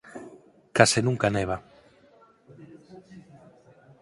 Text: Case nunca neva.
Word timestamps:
Case 0.77 0.99
nunca 1.03 1.27
neva. 1.37 1.57